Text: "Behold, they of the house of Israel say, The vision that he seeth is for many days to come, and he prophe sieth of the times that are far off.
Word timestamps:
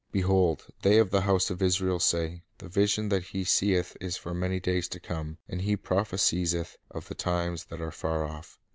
"Behold, 0.11 0.65
they 0.81 0.97
of 0.97 1.11
the 1.11 1.21
house 1.21 1.51
of 1.51 1.61
Israel 1.61 1.99
say, 1.99 2.41
The 2.57 2.67
vision 2.67 3.09
that 3.09 3.21
he 3.23 3.43
seeth 3.43 3.95
is 4.01 4.17
for 4.17 4.33
many 4.33 4.59
days 4.59 4.87
to 4.87 4.99
come, 4.99 5.37
and 5.47 5.61
he 5.61 5.77
prophe 5.77 6.17
sieth 6.17 6.75
of 6.89 7.07
the 7.07 7.13
times 7.13 7.65
that 7.65 7.81
are 7.81 7.91
far 7.91 8.25
off. 8.25 8.57